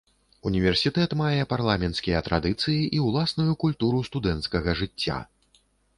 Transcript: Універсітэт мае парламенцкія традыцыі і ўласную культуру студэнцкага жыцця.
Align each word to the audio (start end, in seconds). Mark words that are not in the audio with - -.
Універсітэт 0.49 1.11
мае 1.19 1.41
парламенцкія 1.51 2.21
традыцыі 2.27 2.79
і 2.97 3.03
ўласную 3.07 3.53
культуру 3.65 4.03
студэнцкага 4.09 4.69
жыцця. 4.81 5.19